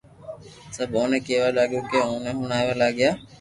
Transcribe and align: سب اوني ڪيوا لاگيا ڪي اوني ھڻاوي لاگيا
سب 0.75 0.89
اوني 0.97 1.19
ڪيوا 1.27 1.49
لاگيا 1.57 1.81
ڪي 1.89 1.99
اوني 2.07 2.31
ھڻاوي 2.39 2.73
لاگيا 2.81 3.11